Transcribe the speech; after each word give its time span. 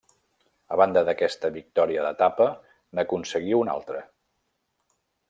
A 0.75 0.77
banda 0.81 1.03
d'aquesta 1.09 1.51
victòria 1.57 2.05
d'etapa 2.07 2.47
n'aconseguí 3.01 3.55
una 3.61 3.77
altra. 3.79 4.03